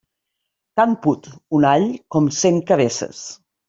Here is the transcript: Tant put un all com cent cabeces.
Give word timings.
Tant 0.81 0.95
put 1.05 1.29
un 1.59 1.69
all 1.75 1.87
com 2.17 2.35
cent 2.43 2.63
cabeces. 2.75 3.27